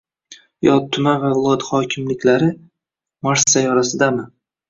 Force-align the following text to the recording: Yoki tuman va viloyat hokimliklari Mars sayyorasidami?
Yoki 0.67 0.87
tuman 0.95 1.19
va 1.23 1.29
viloyat 1.33 1.65
hokimliklari 1.67 2.49
Mars 3.27 3.45
sayyorasidami? 3.57 4.27